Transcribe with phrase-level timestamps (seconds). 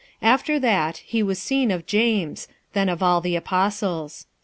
[0.23, 4.25] 46:015:007 After that, he was seen of James; then of all the apostles.